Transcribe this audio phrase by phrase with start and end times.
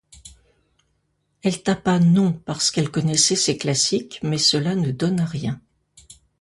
[1.43, 5.61] Elle tapa «non» parce qu’elle connaissait ses classiques, mais cela ne donna rien.